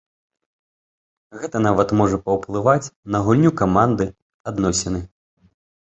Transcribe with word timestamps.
Гэта 1.41 1.57
нават 1.67 1.93
можа 2.01 2.17
паўплываць 2.29 2.91
на 3.17 3.23
гульню 3.27 3.51
каманду, 3.61 4.05
адносіны. 4.53 4.99